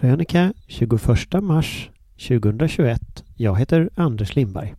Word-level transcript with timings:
Krönika 0.00 0.52
21 0.66 1.42
mars 1.42 1.90
2021. 2.28 3.24
Jag 3.34 3.58
heter 3.58 3.90
Anders 3.94 4.36
Lindberg. 4.36 4.74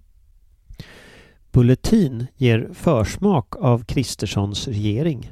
Bulletin 1.52 2.28
ger 2.36 2.70
försmak 2.74 3.56
av 3.56 3.84
Kristerssons 3.84 4.68
regering. 4.68 5.32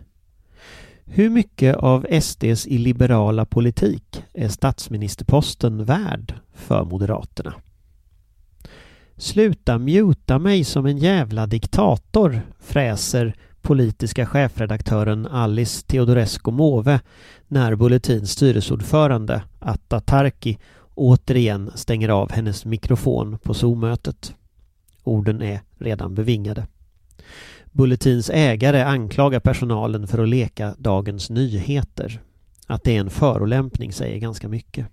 Hur 1.05 1.29
mycket 1.29 1.75
av 1.75 2.05
SDs 2.21 2.67
illiberala 2.67 3.45
politik 3.45 4.23
är 4.33 4.49
statsministerposten 4.49 5.85
värd 5.85 6.33
för 6.53 6.83
Moderaterna? 6.83 7.53
Sluta 9.17 9.77
muta 9.77 10.39
mig 10.39 10.63
som 10.63 10.85
en 10.85 10.97
jävla 10.97 11.47
diktator, 11.47 12.41
fräser 12.59 13.35
politiska 13.67 14.25
chefredaktören 14.25 15.27
Alice 15.27 15.85
Teodorescu 15.85 16.51
Måwe 16.51 16.99
när 17.47 17.75
Bulletins 17.75 18.31
styrelseordförande 18.31 19.41
Atta 19.59 19.99
Tarki 19.99 20.57
återigen 20.95 21.71
stänger 21.75 22.09
av 22.09 22.31
hennes 22.31 22.65
mikrofon 22.65 23.37
på 23.43 23.53
Zoom-mötet. 23.53 24.35
Orden 25.03 25.41
är 25.41 25.59
redan 25.77 26.15
bevingade. 26.15 26.67
Bulletins 27.71 28.29
ägare 28.29 28.81
anklagar 28.81 29.39
personalen 29.39 30.07
för 30.07 30.23
att 30.23 30.29
leka 30.29 30.75
Dagens 30.77 31.29
Nyheter. 31.29 32.21
Att 32.67 32.83
det 32.83 32.95
är 32.95 32.99
en 32.99 33.09
förolämpning 33.09 33.93
säger 33.93 34.17
ganska 34.17 34.47
mycket. 34.47 34.87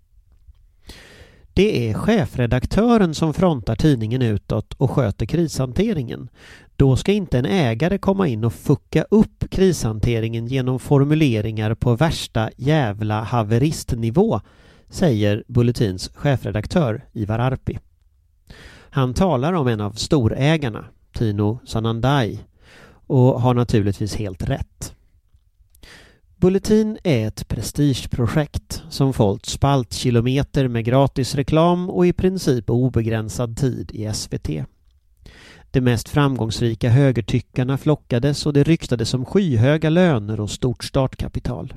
Det 1.52 1.90
är 1.90 1.94
chefredaktören 1.94 3.14
som 3.14 3.34
frontar 3.34 3.76
tidningen 3.76 4.22
utåt 4.22 4.74
och 4.74 4.90
sköter 4.90 5.26
krishanteringen. 5.26 6.28
Då 6.76 6.96
ska 6.96 7.12
inte 7.12 7.38
en 7.38 7.46
ägare 7.46 7.98
komma 7.98 8.28
in 8.28 8.44
och 8.44 8.52
fucka 8.52 9.04
upp 9.10 9.44
krishanteringen 9.50 10.46
genom 10.46 10.78
formuleringar 10.78 11.74
på 11.74 11.96
värsta 11.96 12.50
jävla 12.56 13.22
haveristnivå, 13.22 14.40
säger 14.88 15.44
Bulletins 15.48 16.10
chefredaktör 16.14 17.04
Ivar 17.12 17.38
Arpi. 17.38 17.78
Han 18.90 19.14
talar 19.14 19.52
om 19.52 19.66
en 19.66 19.80
av 19.80 19.92
storägarna, 19.92 20.84
Tino 21.12 21.58
Sanandai, 21.64 22.40
och 23.06 23.40
har 23.40 23.54
naturligtvis 23.54 24.14
helt 24.14 24.48
rätt. 24.48 24.94
Bulletin 26.36 26.98
är 27.04 27.28
ett 27.28 27.48
prestigeprojekt 27.48 28.82
som 28.90 29.12
fått 29.12 29.46
spaltkilometer 29.46 30.68
med 30.68 30.84
gratis 30.84 31.34
reklam 31.34 31.90
och 31.90 32.06
i 32.06 32.12
princip 32.12 32.70
obegränsad 32.70 33.56
tid 33.56 33.90
i 33.94 34.12
SVT. 34.14 34.48
De 35.74 35.80
mest 35.80 36.08
framgångsrika 36.08 36.90
högertyckarna 36.90 37.78
flockades 37.78 38.46
och 38.46 38.52
det 38.52 38.62
ryktades 38.62 39.14
om 39.14 39.24
skyhöga 39.24 39.90
löner 39.90 40.40
och 40.40 40.50
stort 40.50 40.84
startkapital. 40.84 41.74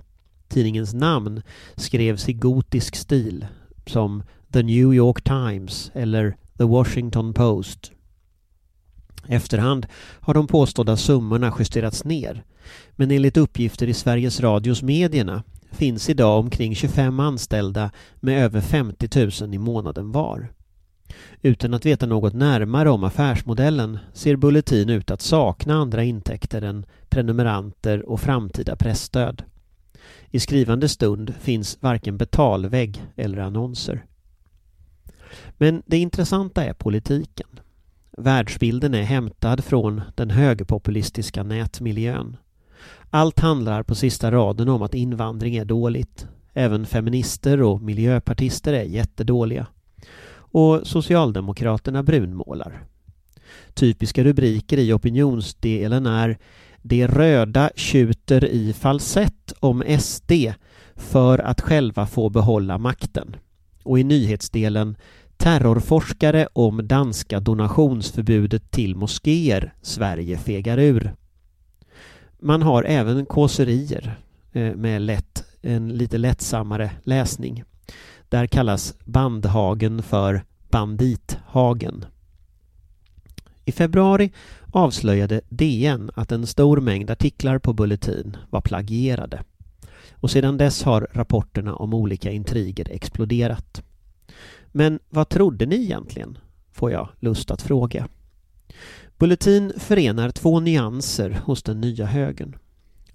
Tidningens 0.48 0.94
namn 0.94 1.42
skrevs 1.76 2.30
i 2.30 2.34
gotisk 2.34 2.96
stil 2.96 3.48
som 3.86 4.24
The 4.54 4.64
New 4.64 4.94
York 4.94 5.24
Times 5.24 5.92
eller 5.94 6.38
The 6.58 6.64
Washington 6.64 7.34
Post. 7.34 7.92
Efterhand 9.28 9.88
har 10.20 10.34
de 10.34 10.48
påstådda 10.48 10.98
summorna 10.98 11.54
justerats 11.60 12.04
ner 12.06 12.44
men 12.92 13.12
enligt 13.12 13.38
uppgifter 13.38 13.88
i 13.88 13.94
Sveriges 13.94 14.40
Radios 14.40 14.82
medierna 14.82 15.44
finns 15.72 16.10
idag 16.10 16.40
omkring 16.40 16.76
25 16.76 17.20
anställda 17.20 17.92
med 18.20 18.44
över 18.44 18.62
50 18.62 19.44
000 19.46 19.54
i 19.54 19.58
månaden 19.58 20.12
var. 20.12 20.50
Utan 21.42 21.74
att 21.74 21.86
veta 21.86 22.06
något 22.06 22.34
närmare 22.34 22.90
om 22.90 23.04
affärsmodellen 23.04 24.00
ser 24.14 24.36
Bulletin 24.36 24.90
ut 24.90 25.12
att 25.12 25.22
sakna 25.22 25.74
andra 25.74 26.04
intäkter 26.04 26.62
än 26.62 26.86
prenumeranter 27.10 28.10
och 28.10 28.20
framtida 28.20 28.76
pressstöd. 28.76 29.44
I 30.30 30.40
skrivande 30.40 30.90
stund 30.90 31.34
finns 31.40 31.78
varken 31.82 32.18
betalvägg 32.18 33.04
eller 33.16 33.38
annonser. 33.38 34.06
Men 35.58 35.84
det 35.86 35.98
intressanta 35.98 36.64
är 36.64 36.74
politiken. 36.74 37.48
Världsbilden 38.18 38.94
är 38.94 39.04
hämtad 39.04 39.64
från 39.64 40.02
den 40.16 40.30
högerpopulistiska 40.30 41.44
nätmiljön. 41.44 42.38
Allt 43.10 43.40
handlar 43.40 43.84
på 43.84 43.96
sista 43.96 44.32
raden 44.32 44.70
om 44.70 44.82
att 44.82 44.94
invandring 44.94 45.56
är 45.56 45.66
dåligt. 45.66 46.28
Även 46.54 46.86
feminister 46.86 47.62
och 47.62 47.82
miljöpartister 47.82 48.74
är 48.74 48.84
jättedåliga. 48.84 49.68
Och 50.52 50.88
Socialdemokraterna 50.88 52.04
brunmålar. 52.04 52.84
Typiska 53.74 54.24
rubriker 54.24 54.78
i 54.78 54.94
opinionsdelen 54.94 56.06
är 56.06 56.38
De 56.82 57.08
röda 57.08 57.70
tjuter 57.76 58.46
i 58.46 58.74
falsett 58.74 59.54
om 59.60 59.84
SD 60.00 60.32
för 60.96 61.40
att 61.40 61.62
själva 61.62 62.06
få 62.06 62.30
behålla 62.30 62.78
makten. 62.78 63.36
Och 63.84 64.00
i 64.00 64.04
nyhetsdelen 64.04 64.96
Terrorforskare 65.38 66.48
om 66.54 66.88
danska 66.88 67.40
donationsförbudet 67.40 68.72
till 68.72 68.96
moskéer. 68.96 69.74
Sverige 69.82 70.38
fegar 70.38 70.78
ur. 70.78 71.16
Man 72.40 72.62
har 72.62 72.84
även 72.84 73.26
kåserier 73.26 74.20
eh, 74.52 74.76
med 74.76 75.02
lätt, 75.02 75.46
en 75.62 75.90
lite 75.90 76.18
lättsammare 76.18 76.92
läsning. 77.04 77.64
Där 78.30 78.48
kallas 78.48 78.96
Bandhagen 79.06 80.04
för 80.04 80.44
Bandithagen. 80.70 82.06
I 83.66 83.72
februari 83.72 84.32
avslöjade 84.72 85.42
DN 85.50 86.12
att 86.16 86.32
en 86.32 86.48
stor 86.48 86.82
mängd 86.82 87.10
artiklar 87.12 87.60
på 87.60 87.74
Bulletin 87.74 88.38
var 88.50 88.62
plagierade. 88.62 89.44
Och 90.14 90.32
sedan 90.32 90.58
dess 90.58 90.84
har 90.84 91.08
rapporterna 91.12 91.76
om 91.76 91.94
olika 91.94 92.32
intriger 92.32 92.92
exploderat. 92.92 93.84
Men 94.72 95.00
vad 95.10 95.30
trodde 95.30 95.66
ni 95.66 95.76
egentligen? 95.76 96.38
Får 96.72 96.92
jag 96.92 97.10
lust 97.20 97.52
att 97.52 97.62
fråga. 97.62 98.08
Bulletin 99.18 99.74
förenar 99.78 100.32
två 100.32 100.60
nyanser 100.60 101.42
hos 101.46 101.64
den 101.64 101.82
nya 101.82 102.06
högern. 102.06 102.56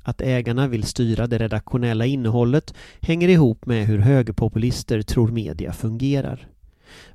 Att 0.02 0.20
ägarna 0.20 0.68
vill 0.68 0.84
styra 0.84 1.26
det 1.26 1.38
redaktionella 1.38 2.06
innehållet 2.06 2.74
hänger 3.00 3.28
ihop 3.28 3.66
med 3.66 3.86
hur 3.86 3.98
högerpopulister 3.98 5.02
tror 5.02 5.28
media 5.28 5.72
fungerar. 5.72 6.48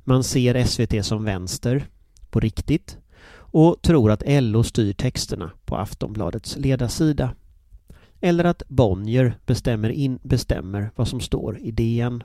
Man 0.04 0.24
ser 0.24 0.64
SVT 0.64 1.04
som 1.04 1.24
vänster, 1.24 1.86
på 2.30 2.40
riktigt, 2.40 2.98
och 3.50 3.82
tror 3.82 4.10
att 4.10 4.22
LO 4.26 4.62
styr 4.62 4.92
texterna 4.92 5.50
på 5.64 5.76
Aftonbladets 5.76 6.56
ledarsida. 6.56 7.34
Eller 8.20 8.44
att 8.44 8.62
Bonnier 8.68 9.38
bestämmer, 9.46 9.90
in, 9.90 10.18
bestämmer 10.22 10.90
vad 10.96 11.08
som 11.08 11.20
står 11.20 11.58
i 11.58 11.70
DN. 11.70 12.22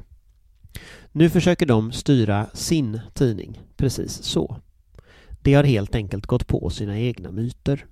Nu 1.12 1.30
försöker 1.30 1.66
de 1.66 1.92
styra 1.92 2.48
sin 2.54 3.00
tidning 3.14 3.60
precis 3.78 4.24
så. 4.24 4.58
De 5.42 5.54
har 5.54 5.64
helt 5.64 5.96
enkelt 5.96 6.26
gått 6.26 6.48
på 6.48 6.70
sina 6.70 7.00
egna 7.00 7.32
myter. 7.32 7.86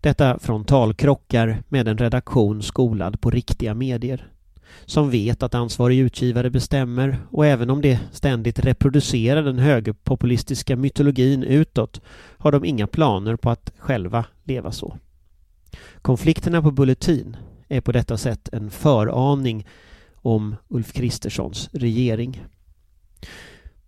Detta 0.00 0.38
frontalkrockar 0.38 1.62
med 1.68 1.88
en 1.88 1.98
redaktion 1.98 2.62
skolad 2.62 3.20
på 3.20 3.30
riktiga 3.30 3.74
medier 3.74 4.30
som 4.84 5.10
vet 5.10 5.42
att 5.42 5.54
ansvarig 5.54 5.98
utgivare 5.98 6.50
bestämmer 6.50 7.18
och 7.30 7.46
även 7.46 7.70
om 7.70 7.80
de 7.80 7.98
ständigt 8.12 8.58
reproducerar 8.58 9.42
den 9.42 9.58
högerpopulistiska 9.58 10.76
mytologin 10.76 11.42
utåt 11.42 12.00
har 12.38 12.52
de 12.52 12.64
inga 12.64 12.86
planer 12.86 13.36
på 13.36 13.50
att 13.50 13.72
själva 13.78 14.24
leva 14.44 14.72
så. 14.72 14.98
Konflikterna 16.02 16.62
på 16.62 16.70
Bulletin 16.70 17.36
är 17.68 17.80
på 17.80 17.92
detta 17.92 18.16
sätt 18.16 18.48
en 18.52 18.70
föraning 18.70 19.66
om 20.14 20.56
Ulf 20.68 20.92
Kristerssons 20.92 21.68
regering. 21.72 22.44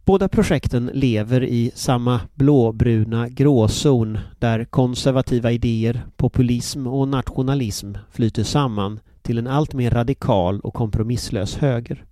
Båda 0.09 0.29
projekten 0.29 0.91
lever 0.95 1.45
i 1.45 1.71
samma 1.75 2.21
blåbruna 2.35 3.29
gråzon 3.29 4.19
där 4.39 4.65
konservativa 4.65 5.53
idéer, 5.53 6.07
populism 6.17 6.87
och 6.87 7.09
nationalism 7.09 7.95
flyter 8.11 8.45
samman 8.45 9.01
till 9.23 9.39
en 9.39 9.47
allt 9.47 9.75
mer 9.75 9.91
radikal 9.91 10.61
och 10.61 10.75
kompromisslös 10.75 11.57
höger. 11.57 12.05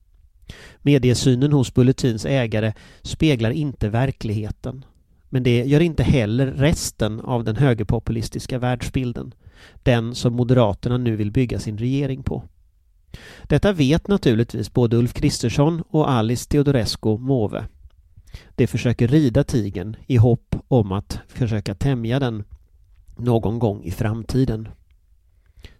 Mediesynen 0.79 1.53
hos 1.53 1.75
Bulletins 1.75 2.27
ägare 2.27 2.73
speglar 3.03 3.51
inte 3.51 3.89
verkligheten. 3.89 4.85
Men 5.29 5.43
det 5.43 5.65
gör 5.65 5.81
inte 5.81 6.03
heller 6.03 6.47
resten 6.47 7.21
av 7.21 7.45
den 7.45 7.57
högerpopulistiska 7.57 8.59
världsbilden. 8.59 9.35
Den 9.83 10.15
som 10.15 10.33
Moderaterna 10.35 10.99
nu 10.99 11.17
vill 11.17 11.33
bygga 11.33 11.59
sin 11.59 11.79
regering 11.79 12.23
på. 12.23 12.45
Detta 13.43 13.73
vet 13.73 14.09
naturligtvis 14.09 14.73
både 14.73 14.97
Ulf 14.97 15.13
Kristersson 15.15 15.83
och 15.89 16.11
Alice 16.11 16.49
Teodorescu 16.49 17.19
Måwe. 17.19 17.67
De 18.55 18.67
försöker 18.67 19.09
rida 19.09 19.45
tigen 19.45 19.97
i 20.07 20.17
hopp 20.17 20.57
om 20.69 20.93
att 20.93 21.19
försöka 21.29 21.75
tämja 21.75 22.19
den 22.19 22.45
någon 23.17 23.59
gång 23.59 23.85
i 23.85 23.91
framtiden. 23.91 24.69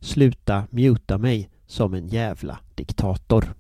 Sluta 0.01 0.65
muta 0.71 1.19
mig 1.19 1.51
som 1.67 1.95
en 1.95 2.09
jävla 2.09 2.59
diktator. 2.75 3.55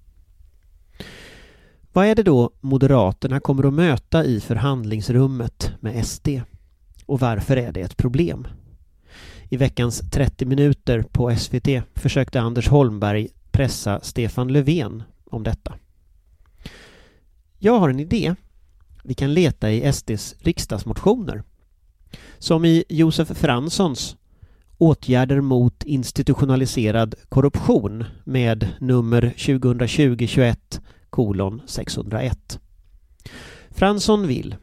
Vad 1.92 2.06
är 2.06 2.14
det 2.14 2.22
då 2.22 2.50
Moderaterna 2.60 3.40
kommer 3.40 3.68
att 3.68 3.74
möta 3.74 4.24
i 4.24 4.40
förhandlingsrummet 4.40 5.72
med 5.80 6.06
SD? 6.06 6.28
Och 7.06 7.20
varför 7.20 7.56
är 7.56 7.72
det 7.72 7.80
ett 7.80 7.96
problem? 7.96 8.46
I 9.48 9.56
veckans 9.56 10.02
30 10.10 10.44
minuter 10.44 11.02
på 11.02 11.36
SVT 11.36 11.68
försökte 11.94 12.40
Anders 12.40 12.68
Holmberg 12.68 13.28
pressa 13.50 14.00
Stefan 14.02 14.52
Löfven 14.52 15.02
om 15.30 15.42
detta. 15.42 15.74
Jag 17.58 17.78
har 17.78 17.88
en 17.88 18.00
idé. 18.00 18.34
Vi 19.06 19.14
kan 19.14 19.34
leta 19.34 19.70
i 19.70 19.92
SDs 19.92 20.34
riksdagsmotioner. 20.38 21.42
Som 22.38 22.64
i 22.64 22.84
Josef 22.88 23.28
Franssons 23.28 24.16
Åtgärder 24.78 25.40
mot 25.40 25.82
institutionaliserad 25.84 27.14
korruption 27.28 28.04
med 28.24 28.68
nummer 28.80 29.34
2020-21 29.36 30.56
kolon 31.10 31.62
601. 31.66 32.60
Fransson 33.70 34.26
vill 34.26 34.56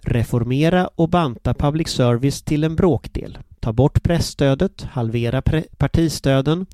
reformera 0.00 0.86
och 0.86 1.08
banta 1.08 1.54
public 1.54 1.88
service 1.88 2.42
till 2.42 2.64
en 2.64 2.76
bråkdel, 2.76 3.38
ta 3.60 3.72
bort 3.72 4.02
pressstödet, 4.02 4.82
halvera 4.82 5.42
partistöden, 5.76 6.66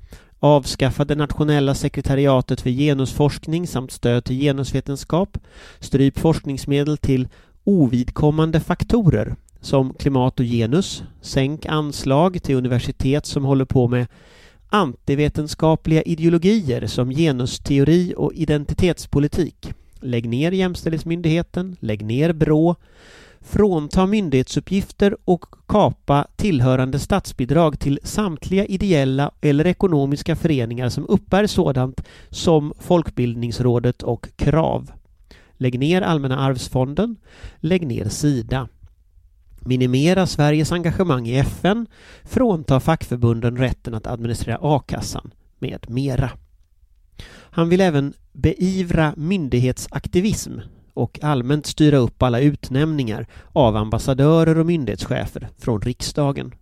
avskaffa 0.45 1.05
det 1.05 1.15
nationella 1.15 1.75
sekretariatet 1.75 2.61
för 2.61 2.71
genusforskning 2.71 3.67
samt 3.67 3.93
stöd 3.93 4.25
till 4.25 4.41
genusvetenskap, 4.41 5.39
stryp 5.81 6.19
forskningsmedel 6.19 6.97
till 6.97 7.29
ovidkommande 7.65 8.61
faktorer 8.61 9.37
som 9.61 9.95
klimat 9.95 10.41
och 10.41 10.47
genus, 10.47 11.03
sänk 11.21 11.67
anslag 11.67 12.43
till 12.43 12.57
universitet 12.57 13.27
som 13.27 13.45
håller 13.45 13.65
på 13.65 13.89
med 13.89 14.07
antivetenskapliga 14.69 16.03
ideologier 16.03 16.87
som 16.87 17.11
genusteori 17.11 18.15
och 18.17 18.33
identitetspolitik. 18.35 19.73
Lägg 20.01 20.29
ner 20.29 20.53
Jämställdhetsmyndigheten, 20.53 21.77
lägg 21.81 22.05
ner 22.05 22.33
BRÅ, 22.33 22.77
frånta 23.45 24.07
myndighetsuppgifter 24.07 25.17
och 25.25 25.45
kapa 25.67 26.27
tillhörande 26.37 26.99
statsbidrag 26.99 27.81
till 27.81 28.01
samtliga 28.03 28.65
ideella 28.65 29.31
eller 29.41 29.67
ekonomiska 29.67 30.37
föreningar 30.37 30.89
som 30.89 31.07
uppbär 31.09 31.47
sådant 31.47 32.01
som 32.31 32.73
Folkbildningsrådet 32.79 34.03
och 34.03 34.29
KRAV. 34.37 34.93
Lägg 35.57 35.79
ner 35.79 36.03
Allmänna 36.03 36.39
arvsfonden, 36.39 37.17
lägg 37.61 37.87
ner 37.87 38.09
Sida 38.09 38.69
minimera 39.67 40.27
Sveriges 40.27 40.73
engagemang 40.73 41.27
i 41.29 41.39
FN, 41.39 41.87
frånta 42.23 42.81
fackförbunden 42.81 43.57
rätten 43.57 43.95
att 43.95 44.07
administrera 44.07 44.59
a-kassan 44.63 45.31
med 45.59 45.91
mera. 45.91 46.31
Han 47.31 47.69
vill 47.69 47.81
även 47.81 48.13
beivra 48.33 49.15
myndighetsaktivism 49.17 50.59
och 50.95 51.19
allmänt 51.23 51.67
styra 51.67 51.97
upp 51.97 52.23
alla 52.23 52.41
utnämningar 52.41 53.27
av 53.53 53.77
ambassadörer 53.77 54.59
och 54.59 54.67
myndighetschefer 54.67 55.49
från 55.59 55.81
riksdagen. 55.81 56.55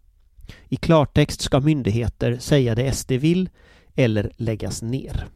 I 0.68 0.76
klartext 0.76 1.40
ska 1.40 1.60
myndigheter 1.60 2.38
säga 2.38 2.74
det 2.74 2.92
SD 2.92 3.12
vill 3.12 3.48
eller 3.94 4.30
läggas 4.36 4.82
ner. 4.82 5.26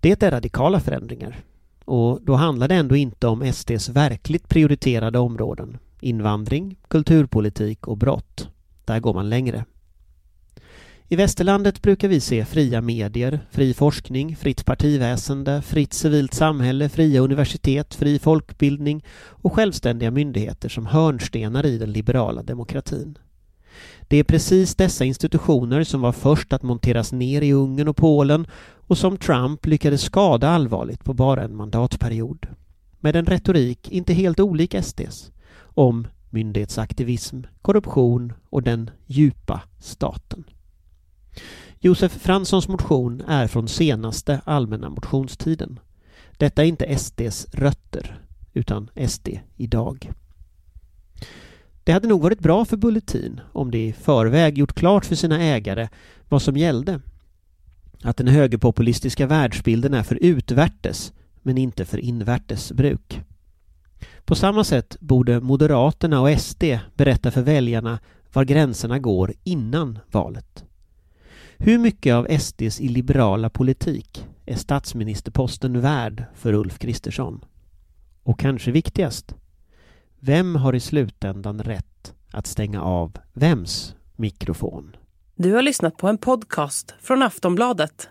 Det 0.00 0.22
är 0.22 0.30
radikala 0.30 0.80
förändringar 0.80 1.36
och 1.84 2.22
då 2.22 2.34
handlar 2.34 2.68
det 2.68 2.74
ändå 2.74 2.96
inte 2.96 3.26
om 3.26 3.52
SDs 3.52 3.88
verkligt 3.88 4.48
prioriterade 4.48 5.18
områden. 5.18 5.78
Invandring, 6.00 6.76
kulturpolitik 6.88 7.86
och 7.86 7.96
brott. 7.96 8.48
Där 8.84 9.00
går 9.00 9.14
man 9.14 9.28
längre. 9.28 9.64
I 11.12 11.16
västerlandet 11.16 11.82
brukar 11.82 12.08
vi 12.08 12.20
se 12.20 12.44
fria 12.44 12.80
medier, 12.80 13.40
fri 13.50 13.74
forskning, 13.74 14.36
fritt 14.36 14.64
partiväsende, 14.64 15.62
fritt 15.62 15.92
civilt 15.92 16.34
samhälle, 16.34 16.88
fria 16.88 17.20
universitet, 17.20 17.94
fri 17.94 18.18
folkbildning 18.18 19.04
och 19.28 19.52
självständiga 19.52 20.10
myndigheter 20.10 20.68
som 20.68 20.86
hörnstenar 20.86 21.66
i 21.66 21.78
den 21.78 21.92
liberala 21.92 22.42
demokratin. 22.42 23.18
Det 24.08 24.16
är 24.16 24.24
precis 24.24 24.74
dessa 24.74 25.04
institutioner 25.04 25.84
som 25.84 26.00
var 26.00 26.12
först 26.12 26.52
att 26.52 26.62
monteras 26.62 27.12
ner 27.12 27.42
i 27.42 27.52
Ungern 27.52 27.88
och 27.88 27.96
Polen 27.96 28.46
och 28.86 28.98
som 28.98 29.16
Trump 29.16 29.66
lyckades 29.66 30.02
skada 30.02 30.48
allvarligt 30.48 31.04
på 31.04 31.14
bara 31.14 31.42
en 31.44 31.56
mandatperiod. 31.56 32.46
Med 33.00 33.16
en 33.16 33.26
retorik 33.26 33.88
inte 33.88 34.12
helt 34.12 34.40
olik 34.40 34.74
SDs 34.82 35.32
om 35.62 36.06
myndighetsaktivism, 36.30 37.40
korruption 37.62 38.32
och 38.50 38.62
den 38.62 38.90
djupa 39.06 39.62
staten. 39.78 40.44
Josef 41.78 42.12
Franssons 42.12 42.68
motion 42.68 43.22
är 43.28 43.46
från 43.46 43.68
senaste 43.68 44.40
allmänna 44.44 44.88
motionstiden. 44.88 45.80
Detta 46.36 46.62
är 46.62 46.66
inte 46.66 46.98
SDs 46.98 47.46
rötter, 47.52 48.20
utan 48.52 48.90
SD 49.08 49.28
idag. 49.56 50.12
Det 51.84 51.92
hade 51.92 52.08
nog 52.08 52.22
varit 52.22 52.40
bra 52.40 52.64
för 52.64 52.76
Bulletin 52.76 53.40
om 53.52 53.70
det 53.70 53.86
i 53.86 53.92
förväg 53.92 54.58
gjort 54.58 54.72
klart 54.72 55.04
för 55.04 55.14
sina 55.14 55.40
ägare 55.40 55.88
vad 56.28 56.42
som 56.42 56.56
gällde. 56.56 57.00
Att 58.02 58.16
den 58.16 58.28
högerpopulistiska 58.28 59.26
världsbilden 59.26 59.94
är 59.94 60.02
för 60.02 60.14
utvärtes 60.14 61.12
men 61.42 61.58
inte 61.58 61.84
för 61.84 61.98
invärtes 61.98 62.72
bruk. 62.72 63.20
På 64.24 64.34
samma 64.34 64.64
sätt 64.64 64.96
borde 65.00 65.40
Moderaterna 65.40 66.20
och 66.20 66.40
SD 66.40 66.64
berätta 66.94 67.30
för 67.30 67.42
väljarna 67.42 67.98
var 68.32 68.44
gränserna 68.44 68.98
går 68.98 69.32
innan 69.44 69.98
valet. 70.10 70.64
Hur 71.62 71.78
mycket 71.78 72.14
av 72.14 72.38
SDs 72.38 72.80
illiberala 72.80 73.50
politik 73.50 74.26
är 74.46 74.56
statsministerposten 74.56 75.80
värd 75.80 76.24
för 76.34 76.52
Ulf 76.52 76.78
Kristersson? 76.78 77.44
Och 78.22 78.38
kanske 78.38 78.70
viktigast, 78.70 79.34
vem 80.20 80.56
har 80.56 80.74
i 80.74 80.80
slutändan 80.80 81.62
rätt 81.62 82.14
att 82.32 82.46
stänga 82.46 82.82
av 82.82 83.16
vems 83.32 83.94
mikrofon? 84.16 84.96
Du 85.34 85.52
har 85.52 85.62
lyssnat 85.62 85.96
på 85.96 86.08
en 86.08 86.18
podcast 86.18 86.94
från 87.00 87.22
Aftonbladet. 87.22 88.08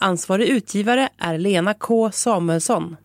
Ansvarig 0.00 0.48
utgivare 0.48 1.08
är 1.18 1.38
Lena 1.38 1.74
K 1.74 2.10
Samuelsson. 2.10 2.96